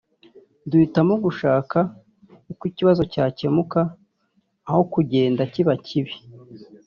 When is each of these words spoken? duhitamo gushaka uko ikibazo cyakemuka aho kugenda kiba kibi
duhitamo 0.69 1.13
gushaka 1.25 1.77
uko 2.51 2.63
ikibazo 2.71 3.01
cyakemuka 3.13 3.79
aho 4.69 4.81
kugenda 4.93 5.41
kiba 5.53 5.73
kibi 5.85 6.15